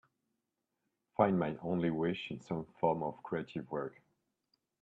Find 1.15 1.37
My 1.37 1.55
Only 1.61 1.91
Wish 1.91 2.31
in 2.31 2.41
some 2.41 2.65
form 2.79 3.03
of 3.03 3.21
creative 3.21 3.69
work 3.69 4.01